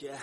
[0.00, 0.20] Yeah.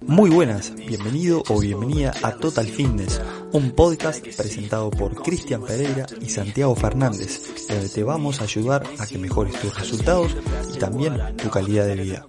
[0.00, 3.20] Muy buenas, bienvenido o bienvenida a Total Fitness,
[3.52, 9.06] un podcast presentado por Cristian Pereira y Santiago Fernández, donde te vamos a ayudar a
[9.06, 10.36] que mejores tus resultados
[10.74, 12.26] y también tu calidad de vida.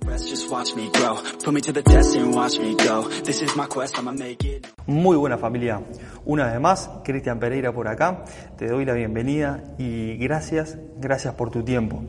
[4.85, 5.81] Muy buena familia,
[6.25, 8.25] una vez más, Cristian Pereira por acá,
[8.57, 12.03] te doy la bienvenida y gracias, gracias por tu tiempo.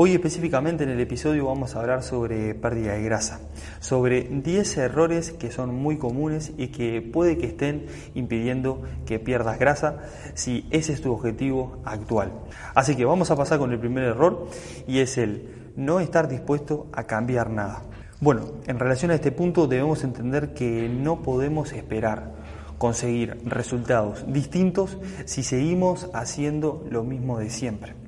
[0.00, 3.40] Hoy específicamente en el episodio vamos a hablar sobre pérdida de grasa,
[3.80, 9.58] sobre 10 errores que son muy comunes y que puede que estén impidiendo que pierdas
[9.58, 9.96] grasa
[10.34, 12.30] si ese es tu objetivo actual.
[12.76, 14.46] Así que vamos a pasar con el primer error
[14.86, 17.82] y es el no estar dispuesto a cambiar nada.
[18.20, 22.34] Bueno, en relación a este punto debemos entender que no podemos esperar
[22.78, 28.07] conseguir resultados distintos si seguimos haciendo lo mismo de siempre.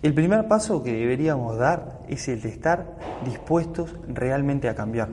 [0.00, 5.08] El primer paso que deberíamos dar es el de estar dispuestos realmente a cambiar.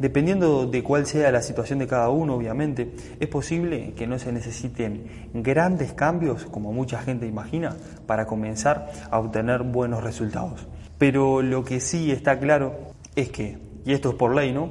[0.00, 4.32] Dependiendo de cuál sea la situación de cada uno, obviamente, es posible que no se
[4.32, 10.66] necesiten grandes cambios, como mucha gente imagina, para comenzar a obtener buenos resultados.
[10.98, 12.74] Pero lo que sí está claro
[13.14, 14.68] es que, y esto es por ley, ¿no?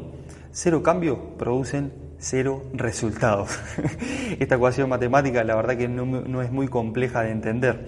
[0.51, 3.57] Cero cambios producen cero resultados.
[4.39, 7.87] Esta ecuación matemática la verdad que no, no es muy compleja de entender.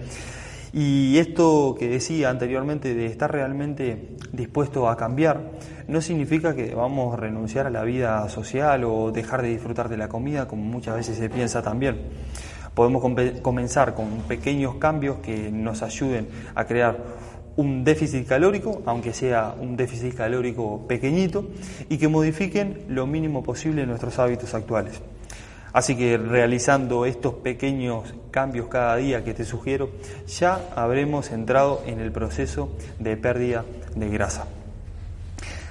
[0.72, 5.52] Y esto que decía anteriormente de estar realmente dispuesto a cambiar,
[5.88, 9.96] no significa que vamos a renunciar a la vida social o dejar de disfrutar de
[9.96, 12.02] la comida, como muchas veces se piensa también.
[12.74, 13.02] Podemos
[13.40, 16.98] comenzar con pequeños cambios que nos ayuden a crear
[17.56, 21.46] un déficit calórico, aunque sea un déficit calórico pequeñito,
[21.88, 25.00] y que modifiquen lo mínimo posible nuestros hábitos actuales.
[25.76, 29.90] Así que realizando estos pequeños cambios cada día que te sugiero,
[30.26, 34.46] ya habremos entrado en el proceso de pérdida de grasa.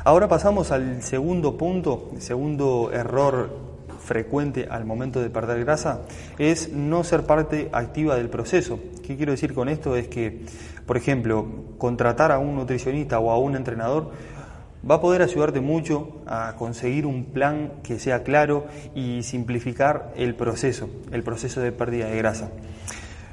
[0.04, 3.50] Ahora pasamos al segundo punto, el segundo error
[4.00, 6.02] frecuente al momento de perder grasa,
[6.38, 8.78] es no ser parte activa del proceso.
[9.04, 9.96] ¿Qué quiero decir con esto?
[9.96, 10.46] Es que,
[10.86, 11.48] por ejemplo,
[11.80, 14.12] contratar a un nutricionista o a un entrenador
[14.90, 20.36] va a poder ayudarte mucho a conseguir un plan que sea claro y simplificar el
[20.36, 22.52] proceso, el proceso de pérdida de grasa.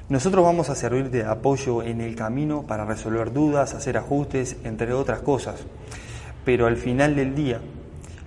[0.09, 4.93] Nosotros vamos a servir de apoyo en el camino para resolver dudas, hacer ajustes, entre
[4.93, 5.65] otras cosas.
[6.45, 7.61] Pero al final del día,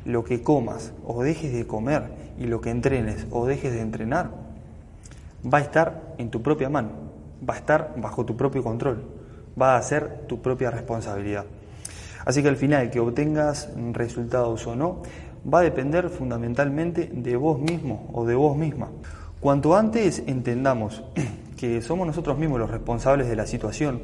[0.06, 2.04] lo que comas o dejes de comer
[2.40, 4.32] y lo que entrenes o dejes de entrenar,
[5.52, 6.90] va a estar en tu propia mano,
[7.48, 9.04] va a estar bajo tu propio control,
[9.60, 11.46] va a ser tu propia responsabilidad.
[12.26, 15.04] Así que al final, que obtengas resultados o no,
[15.52, 18.90] va a depender fundamentalmente de vos mismo o de vos misma.
[19.40, 21.04] Cuanto antes entendamos
[21.58, 24.02] que somos nosotros mismos los responsables de la situación,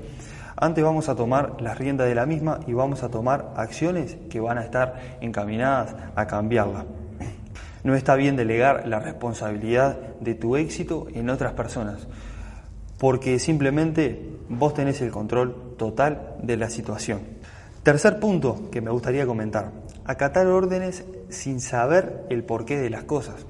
[0.55, 4.39] antes vamos a tomar las riendas de la misma y vamos a tomar acciones que
[4.39, 6.85] van a estar encaminadas a cambiarla.
[7.83, 12.07] No está bien delegar la responsabilidad de tu éxito en otras personas,
[12.99, 17.21] porque simplemente vos tenés el control total de la situación.
[17.83, 19.71] Tercer punto que me gustaría comentar,
[20.05, 23.47] acatar órdenes sin saber el porqué de las cosas.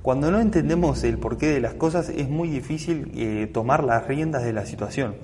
[0.00, 4.44] Cuando no entendemos el porqué de las cosas es muy difícil eh, tomar las riendas
[4.44, 5.16] de la situación.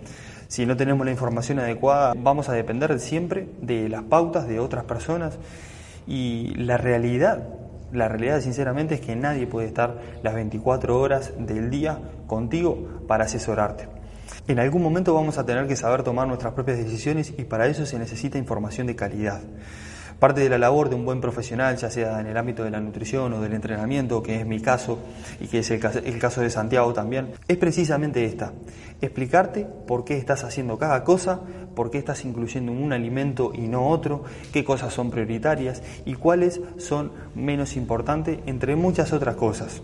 [0.48, 4.84] Si no tenemos la información adecuada vamos a depender siempre de las pautas de otras
[4.84, 5.38] personas
[6.06, 7.42] y la realidad,
[7.91, 13.24] la realidad sinceramente es que nadie puede estar las 24 horas del día contigo para
[13.24, 13.88] asesorarte.
[14.48, 17.87] En algún momento vamos a tener que saber tomar nuestras propias decisiones y para eso
[17.87, 19.41] se necesita información de calidad.
[20.19, 22.81] Parte de la labor de un buen profesional, ya sea en el ámbito de la
[22.81, 24.98] nutrición o del entrenamiento, que es mi caso
[25.41, 28.54] y que es el caso, de Santiago también, es precisamente esta.
[29.03, 31.41] Explicarte por qué estás haciendo cada cosa,
[31.75, 36.62] por qué estás incluyendo un alimento y no otro, qué cosas son prioritarias y cuáles
[36.78, 39.82] son menos importantes, entre muchas otras cosas.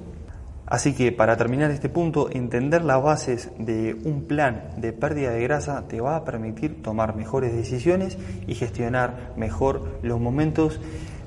[0.73, 5.43] Así que para terminar este punto, entender las bases de un plan de pérdida de
[5.43, 8.17] grasa te va a permitir tomar mejores decisiones
[8.47, 10.81] y gestionar mejor los momentos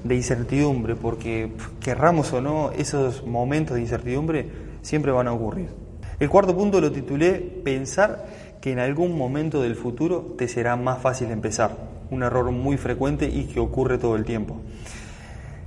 [0.04, 4.50] de incertidumbre, porque querramos o no, esos momentos de incertidumbre
[4.82, 5.68] siempre van a ocurrir.
[6.20, 8.26] El cuarto punto lo titulé Pensar
[8.60, 11.78] que en algún momento del futuro te será más fácil empezar,
[12.10, 14.60] un error muy frecuente y que ocurre todo el tiempo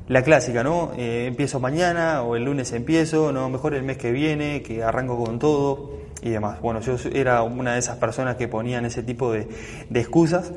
[0.08, 0.92] la clásica, ¿no?
[0.96, 5.22] Eh, empiezo mañana o el lunes empiezo, no, mejor el mes que viene, que arranco
[5.22, 6.60] con todo y demás.
[6.60, 9.48] Bueno, yo era una de esas personas que ponían ese tipo de,
[9.88, 10.52] de excusas,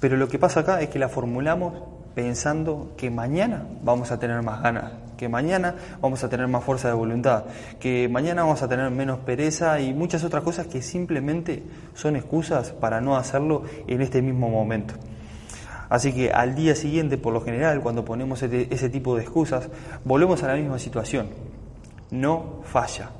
[0.00, 1.74] pero lo que pasa acá es que la formulamos
[2.14, 4.92] pensando que mañana vamos a tener más ganas
[5.22, 7.44] que mañana vamos a tener más fuerza de voluntad,
[7.78, 11.62] que mañana vamos a tener menos pereza y muchas otras cosas que simplemente
[11.94, 14.94] son excusas para no hacerlo en este mismo momento.
[15.92, 19.68] Así que al día siguiente, por lo general, cuando ponemos ese tipo de excusas,
[20.06, 21.26] volvemos a la misma situación.
[22.10, 23.10] No falla.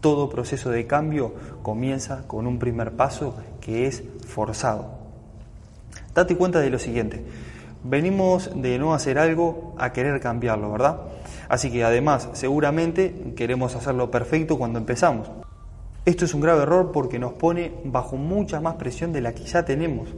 [0.00, 4.98] Todo proceso de cambio comienza con un primer paso que es forzado.
[6.14, 7.24] Date cuenta de lo siguiente.
[7.82, 11.00] Venimos de no hacer algo a querer cambiarlo, ¿verdad?
[11.48, 15.28] Así que además seguramente queremos hacerlo perfecto cuando empezamos.
[16.04, 19.42] Esto es un grave error porque nos pone bajo mucha más presión de la que
[19.42, 20.08] ya tenemos.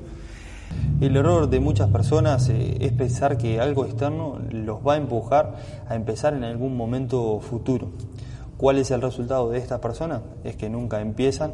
[1.01, 5.55] El error de muchas personas eh, es pensar que algo externo los va a empujar
[5.89, 7.91] a empezar en algún momento futuro.
[8.57, 10.23] ¿Cuál es el resultado de estas personas?
[10.43, 11.53] Es que nunca empiezan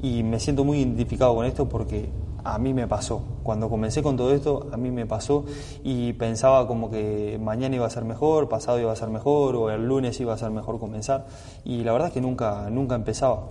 [0.00, 2.08] y me siento muy identificado con esto porque
[2.44, 3.20] a mí me pasó.
[3.42, 5.44] Cuando comencé con todo esto, a mí me pasó
[5.82, 9.70] y pensaba como que mañana iba a ser mejor, pasado iba a ser mejor o
[9.70, 11.26] el lunes iba a ser mejor comenzar
[11.64, 13.48] y la verdad es que nunca, nunca empezaba.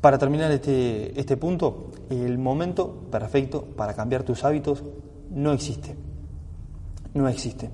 [0.00, 4.84] Para terminar este, este punto, el momento perfecto para cambiar tus hábitos
[5.30, 5.96] no existe.
[7.14, 7.70] No existe.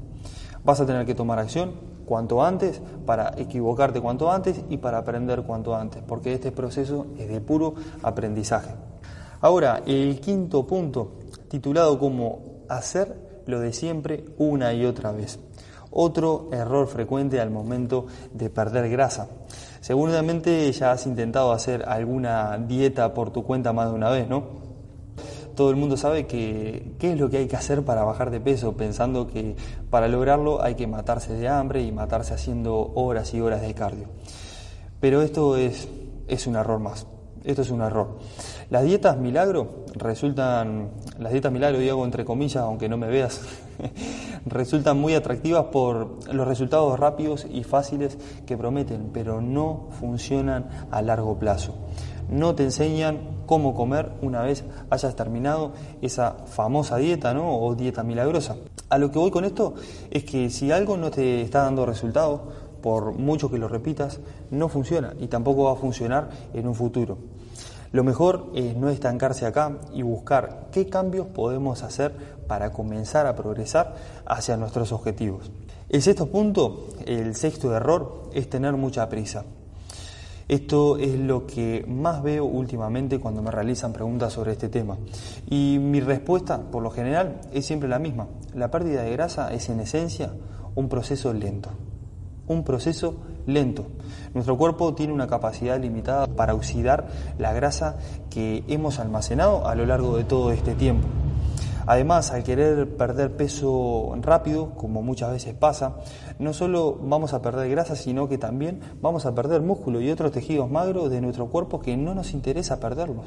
[0.65, 1.73] Vas a tener que tomar acción
[2.07, 7.29] cuanto antes para equivocarte cuanto antes y para aprender cuanto antes, porque este proceso es
[7.29, 8.75] de puro aprendizaje.
[9.41, 11.13] Ahora, el quinto punto,
[11.49, 15.39] titulado como hacer lo de siempre una y otra vez.
[15.97, 19.29] Otro error frecuente al momento de perder grasa.
[19.81, 24.43] Seguramente ya has intentado hacer alguna dieta por tu cuenta más de una vez, ¿no?
[25.55, 28.41] Todo el mundo sabe que qué es lo que hay que hacer para bajar de
[28.41, 29.55] peso, pensando que
[29.89, 34.09] para lograrlo hay que matarse de hambre y matarse haciendo horas y horas de cardio.
[34.99, 35.87] Pero esto es,
[36.27, 37.07] es un error más.
[37.45, 38.17] Esto es un error.
[38.71, 43.43] Las dietas milagro resultan, las dietas milagro digo entre comillas, aunque no me veas,
[44.47, 51.03] resultan muy atractivas por los resultados rápidos y fáciles que prometen, pero no funcionan a
[51.03, 51.75] largo plazo.
[52.31, 57.59] No te enseñan cómo comer una vez hayas terminado esa famosa dieta ¿no?
[57.59, 58.57] o dieta milagrosa.
[58.89, 59.75] A lo que voy con esto
[60.11, 62.41] es que si algo no te está dando resultados,
[62.81, 64.21] por mucho que lo repitas,
[64.51, 67.17] no funciona y tampoco va a funcionar en un futuro.
[67.95, 72.13] Lo mejor es no estancarse acá y buscar qué cambios podemos hacer
[72.49, 73.95] para comenzar a progresar
[74.27, 75.53] hacia nuestros objetivos.
[75.89, 79.45] El sexto punto, el sexto error, es tener mucha prisa.
[80.49, 84.99] Esto es lo que más veo últimamente cuando me realizan preguntas sobre este tema.
[85.49, 88.27] Y mi respuesta, por lo general, es siempre la misma.
[88.55, 90.33] La pérdida de grasa es en esencia
[90.75, 91.71] un proceso lento
[92.47, 93.87] un proceso lento.
[94.33, 97.07] Nuestro cuerpo tiene una capacidad limitada para oxidar
[97.39, 97.97] la grasa
[98.31, 101.07] que hemos almacenado a lo largo de todo este tiempo.
[101.87, 105.97] Además, al querer perder peso rápido, como muchas veces pasa,
[106.39, 110.33] no solo vamos a perder grasa, sino que también vamos a perder músculo y otros
[110.33, 113.27] tejidos magros de nuestro cuerpo que no nos interesa perderlos.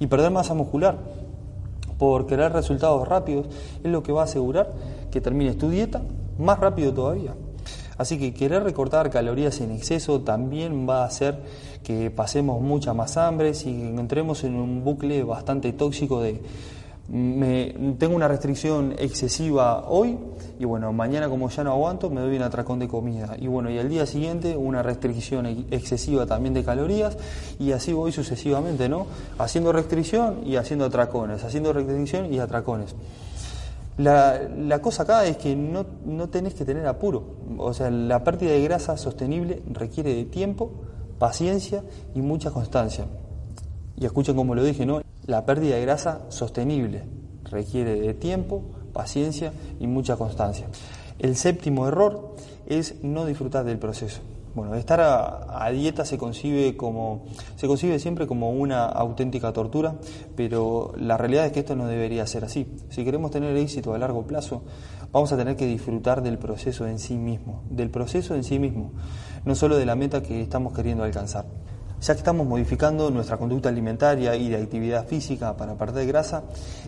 [0.00, 0.98] Y perder masa muscular
[1.98, 3.46] por querer resultados rápidos
[3.82, 4.70] es lo que va a asegurar
[5.10, 6.02] que termines tu dieta
[6.38, 7.34] más rápido todavía.
[7.98, 11.38] Así que querer recortar calorías en exceso también va a hacer
[11.82, 16.40] que pasemos mucha más hambre y entremos en un bucle bastante tóxico de
[17.08, 20.18] me, tengo una restricción excesiva hoy
[20.58, 23.70] y bueno, mañana como ya no aguanto me doy un atracón de comida y bueno,
[23.70, 27.16] y al día siguiente una restricción excesiva también de calorías
[27.58, 29.06] y así voy sucesivamente, ¿no?
[29.38, 32.94] Haciendo restricción y haciendo atracones, haciendo restricción y atracones.
[33.98, 37.36] La, cosa acá es que no, no, tenés que tener apuro.
[37.58, 40.70] O sea, la pérdida de grasa sostenible requiere de tiempo,
[41.18, 41.82] paciencia
[42.14, 43.06] y mucha constancia.
[43.96, 45.02] Y escuchen como lo dije, ¿no?
[45.26, 47.02] La pérdida de grasa sostenible
[47.44, 48.62] requiere de tiempo,
[48.92, 50.68] paciencia y mucha constancia.
[51.18, 52.36] El séptimo error
[52.66, 54.20] es no disfrutar del proceso.
[54.54, 57.24] Bueno, estar a, dieta se concibe como
[57.56, 59.96] se concibe siempre como una auténtica tortura,
[60.36, 62.66] pero la realidad es que esto no debería ser así.
[62.88, 64.62] Si queremos tener éxito a largo plazo,
[65.12, 68.92] vamos a tener que disfrutar del proceso en sí mismo, del proceso en sí mismo,
[69.44, 71.46] no solo de la meta que estamos queriendo alcanzar.
[72.00, 76.44] Ya que estamos modificando nuestra conducta alimentaria y de actividad física para perder grasa,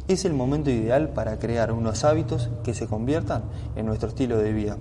[0.06, 3.42] es el momento ideal para crear unos hábitos que se conviertan
[3.74, 4.78] en nuestro estilo de vida.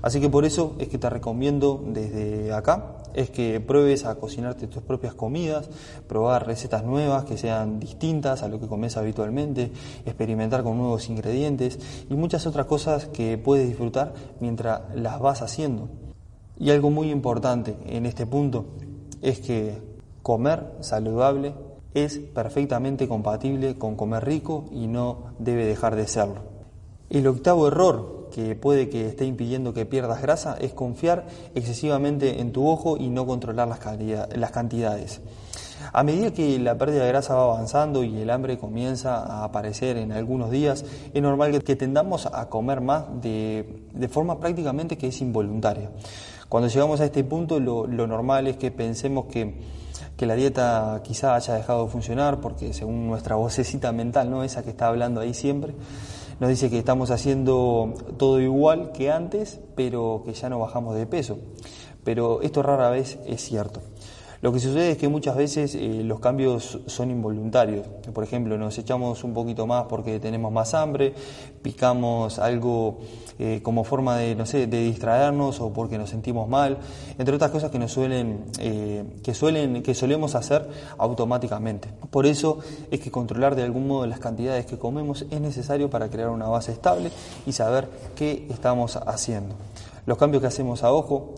[0.00, 4.68] Así que por eso es que te recomiendo desde acá, es que pruebes a cocinarte
[4.68, 5.68] tus propias comidas,
[6.06, 9.72] probar recetas nuevas que sean distintas a lo que comes habitualmente,
[10.06, 15.88] experimentar con nuevos ingredientes y muchas otras cosas que puedes disfrutar mientras las vas haciendo.
[16.56, 18.66] Y algo muy importante en este punto
[19.22, 19.80] es que
[20.22, 21.54] comer saludable
[21.94, 26.42] es perfectamente compatible con comer rico y no debe dejar de serlo.
[27.10, 32.52] El octavo error que puede que esté impidiendo que pierdas grasa es confiar excesivamente en
[32.52, 35.20] tu ojo y no controlar las, cantidades.
[35.92, 39.98] A medida que la pérdida de grasa va avanzando y el hambre comienza a aparecer
[39.98, 45.08] en algunos días, es normal que tendamos a comer más de, de forma prácticamente que
[45.08, 45.90] es involuntaria.
[46.52, 49.54] Cuando llegamos a este punto, lo, normal es que pensemos que,
[50.18, 54.44] la dieta quizá haya dejado de funcionar, porque según nuestra vocecita mental, ¿no?
[54.44, 55.72] esa que está hablando ahí siempre,
[56.40, 61.06] nos dice que estamos haciendo todo igual que antes, pero que ya no bajamos de
[61.06, 61.38] peso.
[62.04, 63.80] Pero esto rara vez es cierto.
[64.42, 67.86] Lo que sucede es que muchas veces eh, los cambios son involuntarios.
[68.12, 71.14] Por ejemplo, nos echamos un poquito más porque tenemos más hambre,
[71.62, 72.98] picamos algo
[73.38, 76.78] eh, como forma de, no sé, de distraernos o porque nos sentimos mal,
[77.18, 80.68] entre otras cosas que nos suelen, eh, que suelen, que solemos hacer
[80.98, 81.90] automáticamente.
[82.10, 82.58] Por eso
[82.90, 86.48] es que controlar de algún modo las cantidades que comemos es necesario para crear una
[86.48, 87.12] base estable
[87.46, 89.54] y saber qué estamos haciendo.
[90.04, 91.36] Los cambios que hacemos a ojo,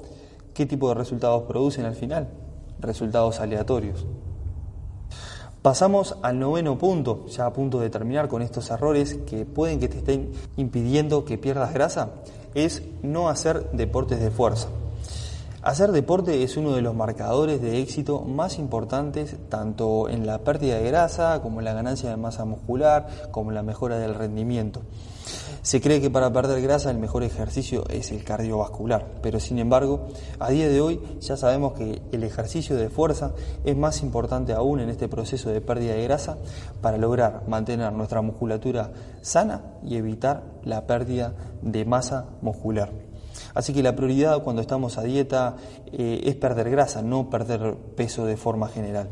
[0.54, 2.28] qué tipo de resultados producen al final
[2.78, 4.06] resultados aleatorios.
[5.62, 9.88] Pasamos al noveno punto, ya a punto de terminar con estos errores que pueden que
[9.88, 12.10] te estén impidiendo que pierdas grasa,
[12.54, 14.68] es no hacer deportes de fuerza.
[15.62, 20.76] Hacer deporte es uno de los marcadores de éxito más importantes tanto en la pérdida
[20.76, 24.82] de grasa como en la ganancia de masa muscular, como en la mejora del rendimiento.
[25.64, 30.08] Se cree que para perder grasa el mejor ejercicio es el cardiovascular, pero sin embargo,
[30.38, 33.32] a día de hoy ya sabemos que el ejercicio de fuerza
[33.64, 36.36] es más importante aún en este proceso de pérdida de grasa
[36.82, 38.92] para lograr mantener nuestra musculatura
[39.22, 43.13] sana y evitar la pérdida de masa muscular.
[43.52, 45.56] Así que la prioridad cuando estamos a dieta
[45.92, 49.08] eh, es perder grasa, no perder peso de forma general.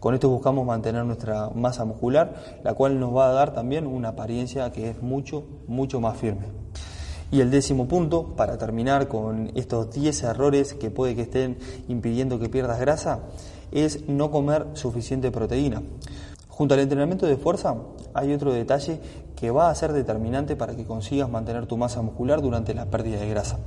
[0.00, 4.08] Con esto buscamos mantener nuestra masa muscular, la cual nos va a dar también una
[4.08, 6.46] apariencia que es mucho, mucho más firme.
[7.30, 12.38] Y el décimo punto, para terminar con estos 10 errores que puede que estén impidiendo
[12.38, 13.20] que pierdas grasa,
[13.72, 15.82] es no comer suficiente proteína.
[16.56, 17.76] Junto al entrenamiento de fuerza
[18.14, 18.98] hay otro detalle
[19.36, 23.20] que va a ser determinante para que consigas mantener tu masa muscular durante la pérdida
[23.20, 23.58] de grasa,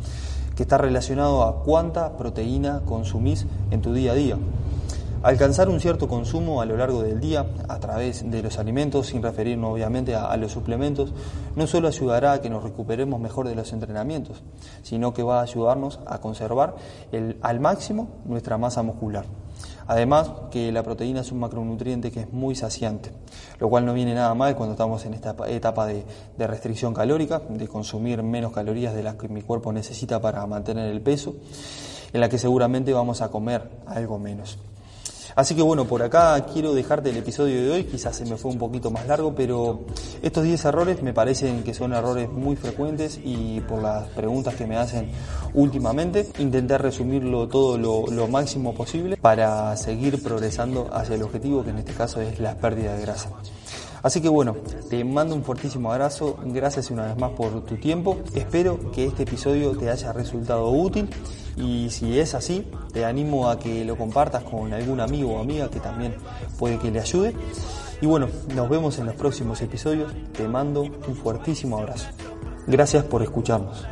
[0.56, 4.38] que está relacionado a cuánta proteína consumís en tu día a día.
[5.22, 9.22] Alcanzar un cierto consumo a lo largo del día a través de los alimentos, sin
[9.22, 11.14] referirnos obviamente a, los suplementos,
[11.56, 14.42] no solo ayudará a que nos recuperemos mejor de los entrenamientos,
[14.82, 16.76] sino que va a ayudarnos a conservar
[17.42, 19.26] al máximo nuestra masa muscular.
[19.90, 23.10] Además, que la proteína es un macronutriente que es muy saciante,
[23.58, 26.06] lo cual no viene nada mal cuando estamos en esta etapa de,
[26.38, 31.02] restricción calórica, de consumir menos calorías de las que mi cuerpo necesita para mantener el
[31.02, 31.38] peso,
[32.14, 34.60] en la que seguramente vamos a comer algo menos.
[35.36, 38.52] Así que bueno, por acá quiero dejarte el episodio de hoy, quizás se me fue
[38.52, 39.82] un poquito más largo, pero
[40.22, 44.66] estos 10 errores me parecen que son errores muy frecuentes y por las preguntas que
[44.66, 45.12] me hacen
[45.54, 51.72] últimamente, intenté resumirlo todo lo, lo máximo posible para seguir progresando hacia el objetivo que
[51.72, 53.30] en este caso es la pérdida de grasa.
[54.02, 54.56] Así que bueno,
[54.90, 59.24] te mando un fortísimo abrazo, gracias una vez más por tu tiempo, espero que este
[59.24, 61.10] episodio te haya resultado útil
[61.58, 65.70] y si es así, te animo a que lo compartas con algún amigo o amiga
[65.70, 66.16] que también
[66.58, 67.36] puede que le ayude.
[68.02, 72.08] Y bueno, nos vemos en los próximos episodios, te mando un fuertísimo abrazo.
[72.66, 73.86] Gracias por escucharnos.